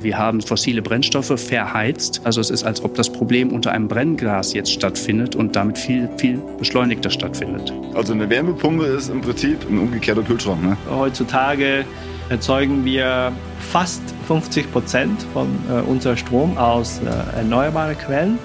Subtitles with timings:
[0.00, 2.22] Wir haben fossile Brennstoffe verheizt.
[2.24, 6.08] Also es ist, als ob das Problem unter einem Brennglas jetzt stattfindet und damit viel,
[6.16, 7.70] viel beschleunigter stattfindet.
[7.94, 10.62] Also eine Wärmepumpe ist im Prinzip ein umgekehrter Kühlschrank.
[10.62, 10.76] Ne?
[10.88, 11.84] Heutzutage
[12.30, 18.38] erzeugen wir fast 50 Prozent von äh, unserem Strom aus äh, erneuerbaren Quellen.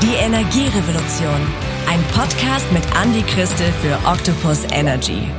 [0.00, 1.67] Die Energierevolution.
[1.90, 5.30] Ein Podcast mit Andy Christel für Octopus Energy.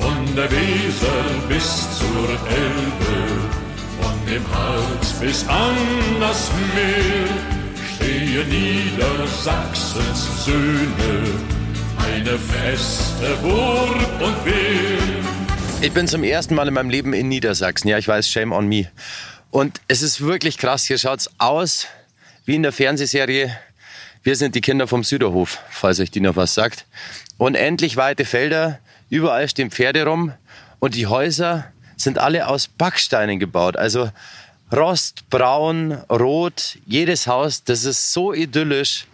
[0.00, 3.12] Von der Weser bis zur Elbe,
[4.00, 5.76] von dem Harz bis an
[6.18, 7.28] das Meer,
[7.94, 11.52] stehen Niedersachsens Söhne
[11.98, 15.41] eine feste Burg und Wehr.
[15.82, 17.88] Ich bin zum ersten Mal in meinem Leben in Niedersachsen.
[17.88, 18.86] Ja, ich weiß, shame on me.
[19.50, 20.84] Und es ist wirklich krass.
[20.84, 21.88] Hier schaut's aus
[22.44, 23.50] wie in der Fernsehserie
[24.22, 26.86] Wir sind die Kinder vom Süderhof, falls euch die noch was sagt.
[27.36, 28.78] Unendlich weite Felder,
[29.10, 30.32] überall stehen Pferde rum
[30.78, 31.64] und die Häuser
[31.96, 33.76] sind alle aus Backsteinen gebaut.
[33.76, 34.08] Also
[34.72, 39.06] Rost, Braun, Rot, jedes Haus, das ist so idyllisch.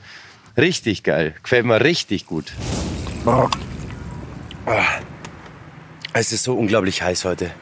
[0.58, 1.34] Richtig geil.
[1.42, 2.52] Gefällt mir richtig gut.
[6.20, 7.52] Es ist so unglaublich heiß heute.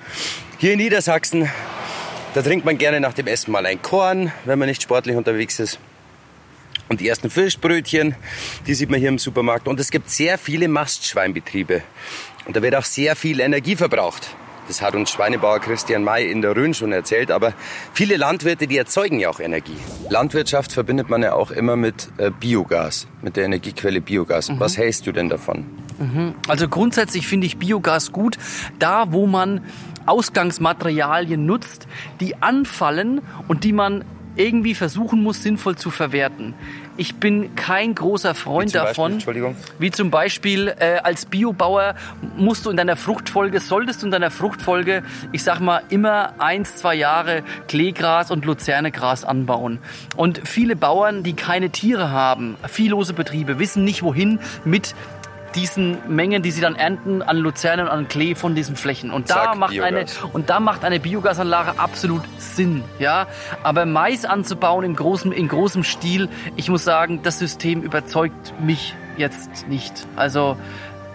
[0.56, 1.46] Hier in Niedersachsen,
[2.32, 5.60] da trinkt man gerne nach dem Essen mal ein Korn, wenn man nicht sportlich unterwegs
[5.60, 5.78] ist.
[6.88, 8.14] Und die ersten Fischbrötchen,
[8.66, 9.68] die sieht man hier im Supermarkt.
[9.68, 11.82] Und es gibt sehr viele Mastschweinbetriebe.
[12.46, 14.30] Und da wird auch sehr viel Energie verbraucht.
[14.68, 17.30] Das hat uns Schweinebauer Christian May in der Rhön schon erzählt.
[17.30, 17.52] Aber
[17.92, 19.76] viele Landwirte, die erzeugen ja auch Energie.
[20.08, 24.48] Landwirtschaft verbindet man ja auch immer mit äh, Biogas, mit der Energiequelle Biogas.
[24.48, 24.60] Mhm.
[24.60, 25.66] Was hältst du denn davon?
[26.48, 28.38] Also grundsätzlich finde ich Biogas gut,
[28.78, 29.62] da wo man
[30.06, 31.88] Ausgangsmaterialien nutzt,
[32.20, 34.04] die anfallen und die man
[34.36, 36.54] irgendwie versuchen muss, sinnvoll zu verwerten.
[36.98, 39.12] Ich bin kein großer Freund wie davon.
[39.12, 39.56] Entschuldigung.
[39.78, 41.94] Wie zum Beispiel äh, als Biobauer
[42.36, 46.76] musst du in deiner Fruchtfolge, solltest du in deiner Fruchtfolge, ich sag mal, immer eins,
[46.76, 49.78] zwei Jahre Kleegras und Luzernegras anbauen.
[50.16, 54.94] Und viele Bauern, die keine Tiere haben, viellose Betriebe, wissen nicht wohin mit
[55.56, 59.10] diesen Mengen, die sie dann ernten an Luzerne und an Klee von diesen Flächen.
[59.10, 60.22] Und da Zack, macht Biogas.
[60.22, 63.26] eine und da macht eine Biogasanlage absolut Sinn, ja.
[63.62, 68.94] Aber Mais anzubauen im großen in großem Stil, ich muss sagen, das System überzeugt mich
[69.16, 70.06] jetzt nicht.
[70.14, 70.56] Also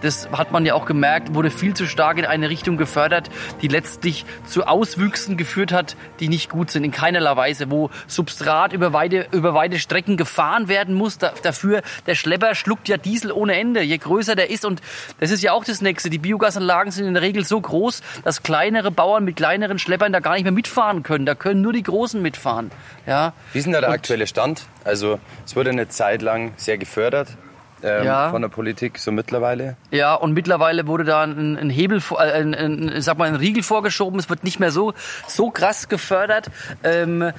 [0.01, 3.29] das hat man ja auch gemerkt, wurde viel zu stark in eine Richtung gefördert,
[3.62, 8.73] die letztlich zu Auswüchsen geführt hat, die nicht gut sind, in keinerlei Weise, wo Substrat
[8.73, 11.17] über weite, über weite Strecken gefahren werden muss.
[11.17, 14.66] Da, dafür, der Schlepper schluckt ja Diesel ohne Ende, je größer der ist.
[14.66, 14.81] Und
[15.19, 16.09] das ist ja auch das Nächste.
[16.09, 20.19] Die Biogasanlagen sind in der Regel so groß, dass kleinere Bauern mit kleineren Schleppern da
[20.19, 21.25] gar nicht mehr mitfahren können.
[21.25, 22.72] Da können nur die Großen mitfahren.
[23.06, 23.33] Ja.
[23.53, 24.66] Wie ist denn da der aktuelle Stand?
[24.83, 27.38] Also es wurde eine Zeit lang sehr gefördert
[27.84, 28.30] ähm, ja.
[28.30, 29.75] von der Politik so mittlerweile.
[29.92, 33.64] Ja, und mittlerweile wurde da ein, ein Hebel, äh, ein, ein, sag mal, ein Riegel
[33.64, 34.19] vorgeschoben.
[34.19, 34.94] Es wird nicht mehr so,
[35.28, 36.50] so krass gefördert.
[36.84, 37.31] Ähm,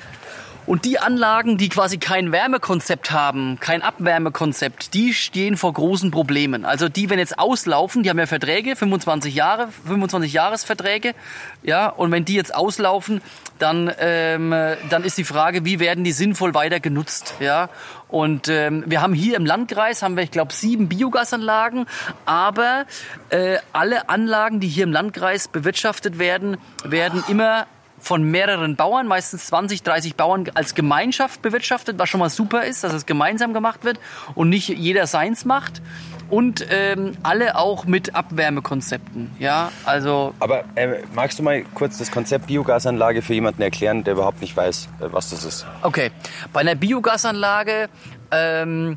[0.66, 6.64] und die Anlagen, die quasi kein Wärmekonzept haben, kein Abwärmekonzept, die stehen vor großen Problemen.
[6.64, 11.14] Also die, wenn jetzt auslaufen, die haben ja Verträge, 25 Jahre, 25 Jahresverträge,
[11.62, 13.20] ja, und wenn die jetzt auslaufen,
[13.58, 14.50] dann, ähm,
[14.90, 17.68] dann ist die Frage, wie werden die sinnvoll weiter genutzt, ja.
[18.08, 21.86] Und ähm, wir haben hier im Landkreis, haben wir, ich glaube, sieben Biogasanlagen,
[22.26, 22.84] aber
[23.30, 27.66] äh, alle Anlagen, die hier im Landkreis bewirtschaftet werden, werden immer
[28.02, 32.82] von mehreren Bauern, meistens 20, 30 Bauern als Gemeinschaft bewirtschaftet, was schon mal super ist,
[32.82, 34.00] dass es gemeinsam gemacht wird
[34.34, 35.80] und nicht jeder seins macht.
[36.28, 39.30] Und ähm, alle auch mit Abwärmekonzepten.
[39.38, 40.32] Ja, also.
[40.40, 44.56] Aber äh, magst du mal kurz das Konzept Biogasanlage für jemanden erklären, der überhaupt nicht
[44.56, 45.66] weiß, äh, was das ist?
[45.82, 46.10] Okay,
[46.52, 47.90] bei einer Biogasanlage
[48.30, 48.96] ähm,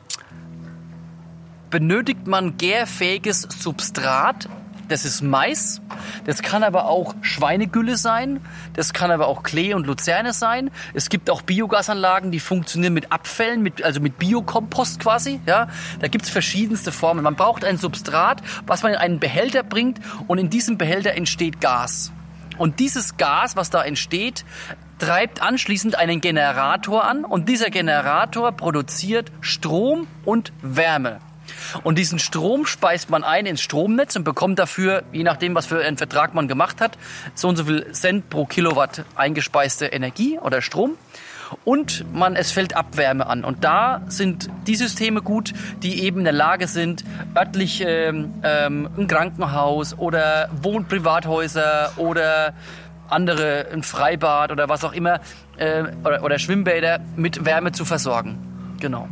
[1.70, 4.48] benötigt man gärfähiges Substrat
[4.88, 5.82] das ist Mais.
[6.26, 8.42] Das kann aber auch Schweinegülle sein.
[8.74, 10.72] Das kann aber auch Klee und Luzerne sein.
[10.94, 15.40] Es gibt auch Biogasanlagen, die funktionieren mit Abfällen, mit, also mit Biokompost quasi.
[15.46, 17.24] Ja, da gibt's verschiedenste Formen.
[17.24, 21.62] Man braucht ein Substrat, was man in einen Behälter bringt und in diesem Behälter entsteht
[21.62, 22.12] Gas.
[22.58, 24.46] Und dieses Gas, was da entsteht,
[25.00, 31.20] treibt anschließend einen Generator an und dieser Generator produziert Strom und Wärme.
[31.84, 35.84] Und diesen Strom speist man ein ins Stromnetz und bekommt dafür, je nachdem, was für
[35.84, 36.98] einen Vertrag man gemacht hat,
[37.34, 40.98] so und so viel Cent pro Kilowatt eingespeiste Energie oder Strom.
[41.64, 43.44] Und man, es fällt Abwärme an.
[43.44, 45.54] Und da sind die Systeme gut,
[45.84, 47.04] die eben in der Lage sind,
[47.36, 52.54] örtlich ähm, ähm, ein Krankenhaus oder Wohnprivathäuser oder
[53.10, 55.20] andere ein Freibad oder was auch immer
[55.58, 58.76] äh, oder, oder Schwimmbäder mit Wärme zu versorgen.
[58.80, 59.08] Genau.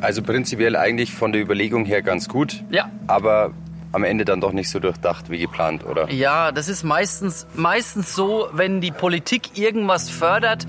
[0.00, 2.62] Also prinzipiell eigentlich von der Überlegung her ganz gut.
[2.70, 2.90] Ja.
[3.06, 3.52] Aber
[3.92, 6.10] am Ende dann doch nicht so durchdacht wie geplant, oder?
[6.10, 10.66] Ja, das ist meistens, meistens so, wenn die Politik irgendwas fördert,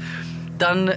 [0.58, 0.94] dann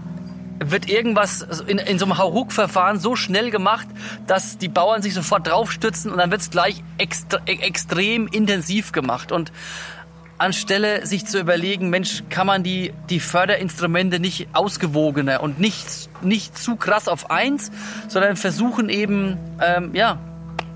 [0.64, 3.88] wird irgendwas in, in so einem Hauruck-Verfahren so schnell gemacht,
[4.26, 8.92] dass die Bauern sich sofort draufstützen und dann wird es gleich extra, e, extrem intensiv
[8.92, 9.32] gemacht.
[9.32, 9.52] Und
[10.42, 16.58] anstelle sich zu überlegen, Mensch, kann man die, die Förderinstrumente nicht ausgewogener und nicht, nicht
[16.58, 17.70] zu krass auf eins,
[18.08, 20.18] sondern versuchen eben, ähm, ja,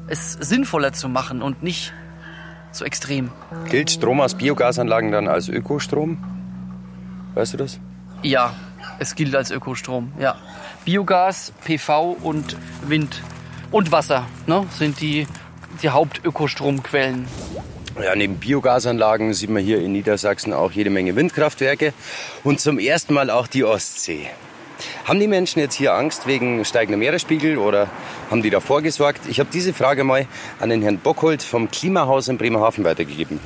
[0.07, 1.93] es sinnvoller zu machen und nicht
[2.71, 3.33] so extrem.
[3.69, 6.19] Gilt Strom aus Biogasanlagen dann als Ökostrom?
[7.35, 7.81] Weißt du das?
[8.23, 8.55] Ja,
[9.01, 10.13] es gilt als Ökostrom.
[10.19, 10.37] Ja.
[10.85, 13.21] Biogas, PV und Wind
[13.73, 15.27] und Wasser ne, sind die,
[15.83, 17.27] die Hauptökostromquellen.
[18.03, 21.95] Ja, neben Biogasanlagen sieht man hier in Niedersachsen auch jede Menge Windkraftwerke
[22.45, 24.27] und zum ersten Mal auch die Ostsee.
[25.07, 27.89] Haben die Menschen jetzt hier Angst wegen steigender Meeresspiegel oder
[28.31, 29.23] haben die davor gesorgt?
[29.31, 30.27] Ich habe diese Frage mal
[30.61, 33.41] an den Herrn Bockhold vom Klimahaus in Bremerhaven weitergegeben.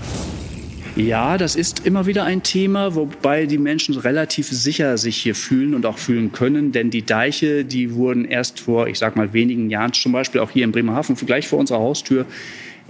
[0.97, 5.75] Ja, das ist immer wieder ein Thema, wobei die Menschen relativ sicher sich hier fühlen
[5.75, 9.71] und auch fühlen können, denn die Deiche, die wurden erst vor, ich sag mal, wenigen
[9.71, 12.27] Jahren, zum Beispiel auch hier in Bremerhaven, gleich vor unserer Haustür,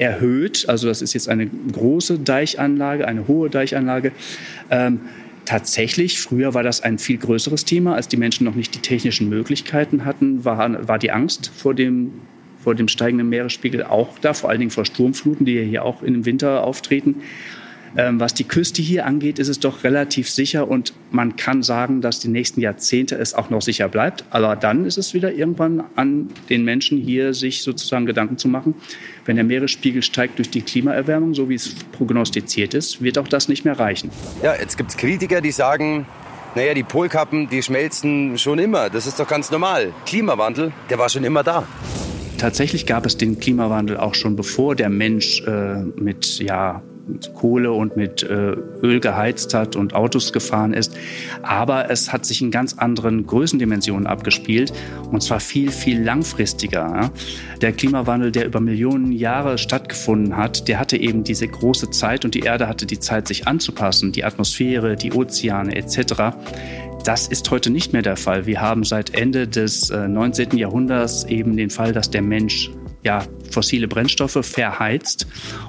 [0.00, 0.64] erhöht.
[0.69, 4.12] Also das ist jetzt eine große Deichanlage, eine hohe Deichanlage.
[4.70, 5.00] Ähm,
[5.44, 9.29] tatsächlich, früher war das ein viel größeres Thema, als die Menschen noch nicht die technischen
[9.29, 12.12] Möglichkeiten hatten, war, war die Angst vor dem,
[12.62, 16.03] vor dem steigenden Meeresspiegel auch da, vor allen Dingen vor Sturmfluten, die ja hier auch
[16.03, 17.17] im Winter auftreten.
[17.97, 22.01] Ähm, was die Küste hier angeht, ist es doch relativ sicher und man kann sagen,
[22.01, 24.25] dass die nächsten Jahrzehnte es auch noch sicher bleibt.
[24.31, 28.75] Aber dann ist es wieder irgendwann an den Menschen hier, sich sozusagen Gedanken zu machen.
[29.25, 33.49] Wenn der Meeresspiegel steigt durch die Klimaerwärmung, so wie es prognostiziert ist, wird auch das
[33.49, 34.11] nicht mehr reichen.
[34.43, 36.07] Ja, jetzt gibt es Kritiker, die sagen,
[36.55, 38.91] naja, die Polkappen, die schmelzen schon immer.
[38.91, 39.93] Das ist doch ganz normal.
[40.07, 41.67] Klimawandel, der war schon immer da.
[42.39, 47.73] Tatsächlich gab es den Klimawandel auch schon bevor der Mensch äh, mit ja, mit Kohle
[47.73, 50.97] und mit äh, Öl geheizt hat und Autos gefahren ist.
[51.43, 54.73] Aber es hat sich in ganz anderen Größendimensionen abgespielt
[55.11, 57.11] und zwar viel, viel langfristiger.
[57.61, 62.35] Der Klimawandel, der über Millionen Jahre stattgefunden hat, der hatte eben diese große Zeit und
[62.35, 66.37] die Erde hatte die Zeit, sich anzupassen, die Atmosphäre, die Ozeane etc.
[67.05, 68.46] Das ist heute nicht mehr der Fall.
[68.46, 70.50] Wir haben seit Ende des 19.
[70.50, 72.70] Äh, Jahrhunderts eben den Fall, dass der Mensch
[73.02, 75.26] ja, fossile Brennstoffe verheizt.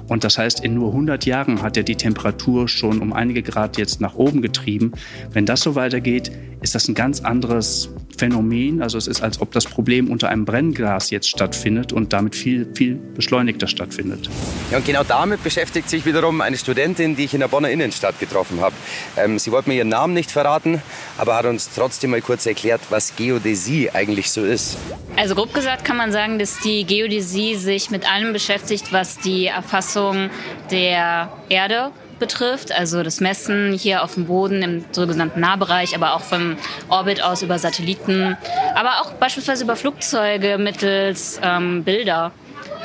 [0.08, 3.78] Und das heißt, in nur 100 Jahren hat er die Temperatur schon um einige Grad
[3.78, 4.92] jetzt nach oben getrieben.
[5.32, 6.30] Wenn das so weitergeht,
[6.60, 8.82] ist das ein ganz anderes Phänomen.
[8.82, 12.66] Also es ist, als ob das Problem unter einem Brennglas jetzt stattfindet und damit viel,
[12.74, 14.28] viel beschleunigter stattfindet.
[14.70, 18.18] Ja, und genau damit beschäftigt sich wiederum eine Studentin, die ich in der Bonner Innenstadt
[18.20, 18.74] getroffen habe.
[19.16, 20.82] Ähm, sie wollte mir ihren Namen nicht verraten,
[21.18, 24.76] aber hat uns trotzdem mal kurz erklärt, was Geodäsie eigentlich so ist.
[25.16, 29.46] Also grob gesagt kann man sagen, dass die Geodäsie sich mit allem beschäftigt, was die
[29.46, 30.30] Erfassung
[30.70, 31.92] der Erde
[32.22, 36.56] betrifft, also das Messen hier auf dem Boden im sogenannten Nahbereich, aber auch vom
[36.88, 38.36] Orbit aus über Satelliten,
[38.76, 42.30] aber auch beispielsweise über Flugzeuge mittels ähm, Bilder.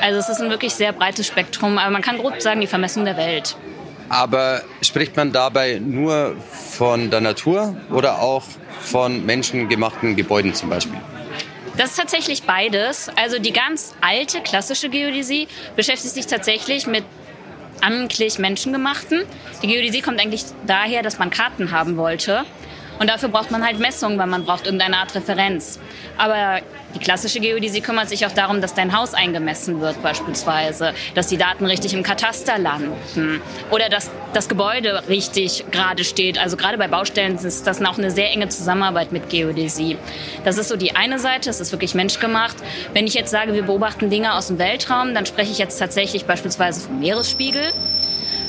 [0.00, 3.04] Also es ist ein wirklich sehr breites Spektrum, aber man kann grob sagen, die Vermessung
[3.04, 3.56] der Welt.
[4.08, 8.42] Aber spricht man dabei nur von der Natur oder auch
[8.80, 10.98] von menschengemachten Gebäuden zum Beispiel?
[11.76, 13.08] Das ist tatsächlich beides.
[13.14, 17.04] Also die ganz alte klassische Geodäsie beschäftigt sich tatsächlich mit
[17.82, 19.22] amtlich menschengemachten.
[19.62, 22.44] Die Geodäsie kommt eigentlich daher, dass man Karten haben wollte.
[22.98, 25.78] Und dafür braucht man halt Messungen, weil man braucht irgendeine Art Referenz.
[26.16, 26.60] Aber
[26.94, 31.36] die klassische Geodäsie kümmert sich auch darum, dass dein Haus eingemessen wird beispielsweise, dass die
[31.36, 32.92] Daten richtig im Kataster landen
[33.70, 36.38] oder dass das Gebäude richtig gerade steht.
[36.38, 39.96] Also gerade bei Baustellen ist das auch eine sehr enge Zusammenarbeit mit Geodäsie.
[40.44, 42.56] Das ist so die eine Seite, es ist wirklich menschgemacht.
[42.94, 46.24] Wenn ich jetzt sage, wir beobachten Dinge aus dem Weltraum, dann spreche ich jetzt tatsächlich
[46.24, 47.72] beispielsweise vom Meeresspiegel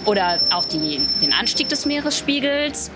[0.06, 2.90] oder auch die, den Anstieg des Meeresspiegels.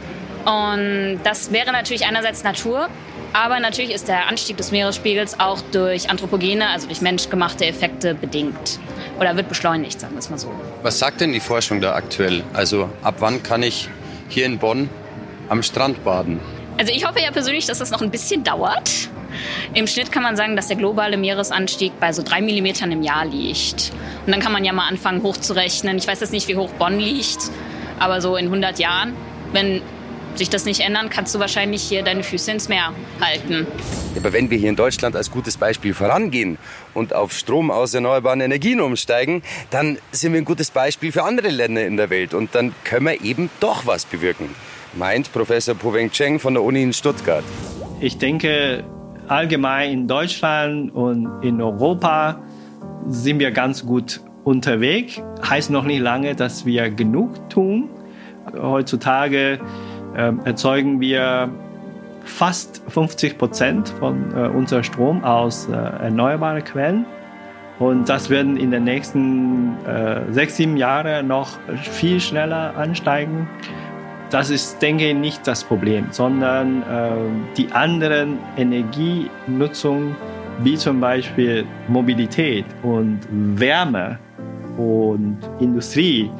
[0.46, 2.90] Und das wäre natürlich einerseits Natur,
[3.32, 8.80] aber natürlich ist der Anstieg des Meeresspiegels auch durch anthropogene, also durch menschgemachte Effekte bedingt.
[9.20, 10.52] Oder wird beschleunigt, sagen wir es mal so.
[10.82, 12.44] Was sagt denn die Forschung da aktuell?
[12.54, 13.90] Also ab wann kann ich
[14.28, 14.90] hier in Bonn
[15.50, 16.40] am Strand baden?
[16.78, 19.10] Also ich hoffe ja persönlich, dass das noch ein bisschen dauert.
[19.74, 23.26] Im Schnitt kann man sagen, dass der globale Meeresanstieg bei so drei Millimetern im Jahr
[23.26, 23.92] liegt.
[24.26, 25.98] Und dann kann man ja mal anfangen hochzurechnen.
[25.98, 27.50] Ich weiß jetzt nicht, wie hoch Bonn liegt,
[28.00, 29.14] aber so in 100 Jahren,
[29.52, 29.82] wenn
[30.38, 33.68] sich das nicht ändern, kannst du wahrscheinlich hier deine Füße ins Meer halten.
[34.16, 36.58] Aber wenn wir hier in Deutschland als gutes Beispiel vorangehen
[36.94, 41.50] und auf Strom aus erneuerbaren Energien umsteigen, dann sind wir ein gutes Beispiel für andere
[41.50, 44.50] Länder in der Welt und dann können wir eben doch was bewirken,
[44.94, 47.44] meint Professor Poveng Cheng von der Uni in Stuttgart.
[48.00, 48.84] Ich denke,
[49.28, 52.42] allgemein in Deutschland und in Europa
[53.08, 55.22] sind wir ganz gut unterwegs.
[55.48, 57.90] Heißt noch nicht lange, dass wir genug tun.
[58.58, 59.60] Heutzutage
[60.16, 61.50] äh, erzeugen wir
[62.24, 67.06] fast 50 Prozent von äh, unserem Strom aus äh, erneuerbaren Quellen.
[67.80, 73.48] Und das werden in den nächsten äh, sechs, sieben Jahren noch viel schneller ansteigen.
[74.30, 80.16] Das ist, denke ich, nicht das Problem, sondern äh, die anderen Energienutzungen,
[80.60, 83.20] wie zum Beispiel Mobilität und
[83.60, 84.18] Wärme
[84.78, 86.32] und Industrie,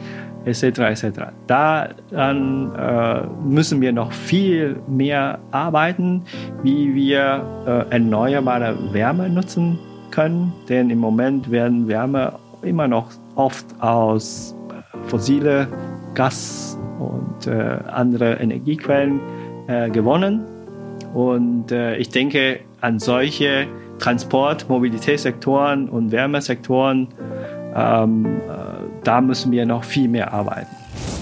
[0.46, 0.64] etc.
[0.80, 1.06] etc.
[1.48, 6.24] Daran äh, müssen wir noch viel mehr arbeiten,
[6.64, 9.80] wie wir äh, erneuerbare Wärme nutzen
[10.12, 15.68] können, denn im Moment werden Wärme immer noch oft aus äh, fossile
[16.14, 19.20] Gas und äh, andere Energiequellen
[19.68, 20.44] äh, gewonnen.
[21.14, 23.68] Und äh, ich denke an solche
[24.00, 27.08] Transport-, Mobilitätssektoren und Wärmesektoren
[27.76, 28.63] ähm, äh,
[29.04, 30.76] da müssen wir noch viel mehr arbeiten.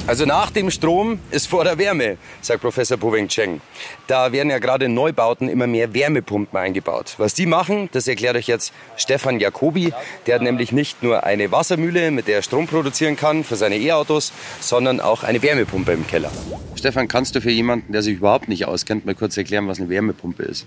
[0.07, 3.61] Also nach dem Strom ist vor der Wärme, sagt Professor Poveng Cheng.
[4.07, 7.15] Da werden ja gerade in Neubauten immer mehr Wärmepumpen eingebaut.
[7.17, 9.93] Was die machen, das erklärt euch jetzt Stefan Jacobi.
[10.25, 13.77] Der hat nämlich nicht nur eine Wassermühle, mit der er Strom produzieren kann für seine
[13.77, 16.31] E-Autos, sondern auch eine Wärmepumpe im Keller.
[16.75, 19.89] Stefan, kannst du für jemanden, der sich überhaupt nicht auskennt, mal kurz erklären, was eine
[19.89, 20.65] Wärmepumpe ist?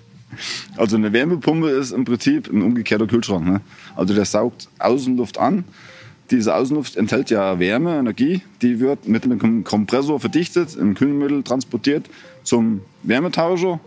[0.77, 3.45] Also eine Wärmepumpe ist im Prinzip ein umgekehrter Kühlschrank.
[3.47, 3.61] Ne?
[3.97, 5.65] Also der saugt Außenluft an
[6.31, 12.07] diese Außenluft enthält ja Wärme, Energie, die wird mit einem Kompressor verdichtet, im Kühlmittel transportiert
[12.43, 13.81] zum Wärmetauscher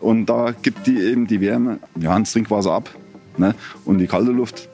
[0.00, 2.94] und da gibt die eben die Wärme ja, ins Trinkwasser ab.
[3.36, 3.54] Ne?
[3.84, 4.68] Und die kalte Luft,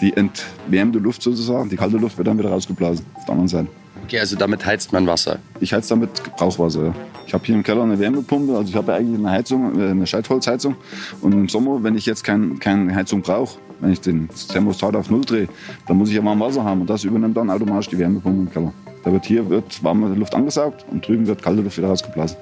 [0.00, 3.68] die entwärmte Luft sozusagen, die kalte Luft wird dann wieder rausgeblasen auf der anderen Seite.
[4.04, 5.38] Okay, also damit heizt man Wasser?
[5.60, 6.94] Ich heiz damit Brauchwasser.
[7.26, 10.06] Ich habe hier im Keller eine Wärmepumpe, also ich habe eigentlich eine Heizung, äh, eine
[10.06, 10.76] Scheitholzheizung.
[11.20, 15.10] Und im Sommer, wenn ich jetzt kein, keine Heizung brauche, wenn ich den Thermostat auf
[15.10, 15.48] Null drehe,
[15.86, 18.52] dann muss ich ja warm Wasser haben und das übernimmt dann automatisch die Wärmepumpe im
[18.52, 18.72] Keller.
[19.04, 22.36] Da wird hier wird warme Luft angesaugt und drüben wird kalte Luft wieder rausgeblasen.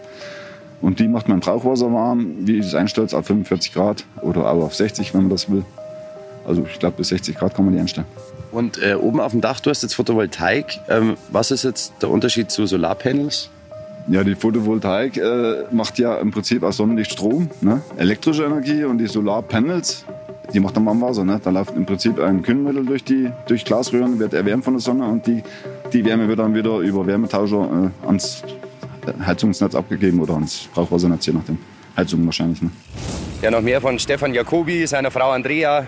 [0.81, 4.65] Und die macht mein Brauchwasser warm, wie ich es einstelle, auf 45 Grad oder auch
[4.65, 5.65] auf 60, wenn man das will.
[6.47, 8.07] Also ich glaube, bis 60 Grad kann man die einstellen.
[8.51, 10.81] Und äh, oben auf dem Dach, du hast jetzt Photovoltaik.
[10.89, 13.51] Ähm, was ist jetzt der Unterschied zu Solarpanels?
[14.09, 17.83] Ja, die Photovoltaik äh, macht ja im Prinzip aus Sonnenlicht Strom, ne?
[17.97, 20.05] elektrische Energie und die Solarpanels,
[20.53, 21.25] die macht dann warm Wasser.
[21.25, 21.41] Ne?
[21.43, 25.07] Da läuft im Prinzip ein Kühlmittel durch die durch Glasröhren, wird erwärmt von der Sonne
[25.07, 25.43] und die,
[25.93, 28.43] die Wärme wird dann wieder über Wärmetauscher äh, ans
[29.25, 31.59] Heizungsnetz abgegeben oder ans Brauchwassernetz, je nachdem.
[31.97, 32.63] Heizung wahrscheinlich.
[32.63, 32.71] Ne?
[33.43, 35.87] Ja, noch mehr von Stefan Jacobi, seiner Frau Andrea,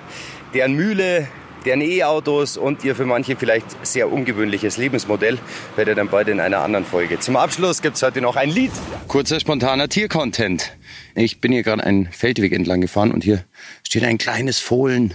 [0.54, 1.28] deren Mühle
[1.62, 5.38] deren E-Autos und ihr für manche vielleicht sehr ungewöhnliches Lebensmodell
[5.76, 7.18] werdet ihr dann bald in einer anderen Folge.
[7.20, 8.72] Zum Abschluss gibt es heute noch ein Lied.
[9.08, 10.76] Kurzer spontaner Tiercontent.
[11.14, 13.44] Ich bin hier gerade einen Feldweg entlang gefahren und hier
[13.82, 15.14] steht ein kleines Fohlen.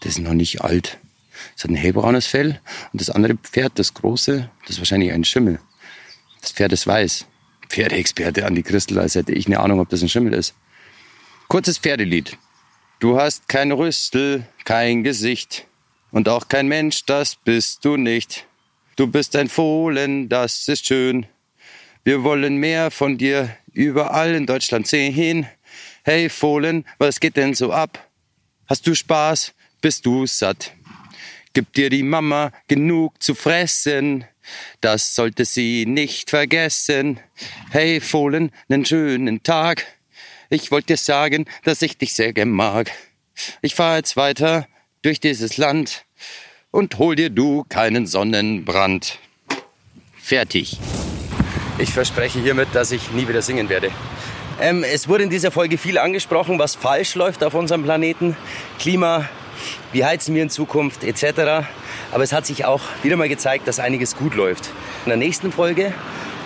[0.00, 0.98] Das ist noch nicht alt.
[1.56, 2.60] Es hat ein hellbraunes Fell
[2.92, 5.58] und das andere Pferd, das große, das ist wahrscheinlich ein Schimmel.
[6.40, 7.26] Das Pferd ist weiß.
[7.68, 10.54] Pferdeexperte Andi Christel, als hätte ich eine Ahnung, ob das ein Schimmel ist.
[11.48, 12.36] Kurzes Pferdelied.
[13.00, 15.64] Du hast kein Rüstel, kein Gesicht
[16.10, 18.46] und auch kein Mensch, das bist du nicht.
[18.94, 21.24] Du bist ein Fohlen, das ist schön.
[22.04, 25.46] Wir wollen mehr von dir überall in Deutschland sehen.
[26.04, 28.06] Hey Fohlen, was geht denn so ab?
[28.66, 29.54] Hast du Spaß?
[29.80, 30.74] Bist du satt?
[31.54, 34.26] Gibt dir die Mama genug zu fressen?
[34.82, 37.18] Das sollte sie nicht vergessen.
[37.70, 39.86] Hey Fohlen, nen schönen Tag.
[40.52, 42.90] Ich wollte dir sagen, dass ich dich sehr gern mag.
[43.62, 44.66] Ich fahre jetzt weiter
[45.00, 46.04] durch dieses Land
[46.72, 49.20] und hol dir du keinen Sonnenbrand.
[50.20, 50.76] Fertig.
[51.78, 53.92] Ich verspreche hiermit, dass ich nie wieder singen werde.
[54.60, 58.36] Ähm, es wurde in dieser Folge viel angesprochen, was falsch läuft auf unserem Planeten.
[58.80, 59.28] Klima,
[59.92, 61.64] wie heizen wir in Zukunft etc.
[62.10, 64.70] Aber es hat sich auch wieder mal gezeigt, dass einiges gut läuft.
[65.04, 65.94] In der nächsten Folge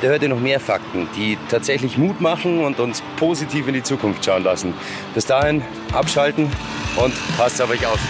[0.00, 3.82] da hört ihr noch mehr Fakten, die tatsächlich Mut machen und uns positiv in die
[3.82, 4.74] Zukunft schauen lassen.
[5.14, 6.50] Bis dahin abschalten
[6.96, 8.00] und passt auf euch auf.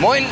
[0.00, 0.24] Moin!